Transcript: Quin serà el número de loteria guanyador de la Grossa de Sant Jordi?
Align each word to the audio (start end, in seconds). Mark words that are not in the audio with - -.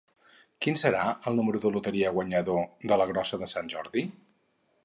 Quin 0.65 0.77
serà 0.81 1.03
el 1.31 1.37
número 1.41 1.61
de 1.67 1.71
loteria 1.75 2.13
guanyador 2.17 2.65
de 2.93 3.01
la 3.03 3.09
Grossa 3.13 3.43
de 3.45 3.55
Sant 3.55 3.73
Jordi? 3.75 4.09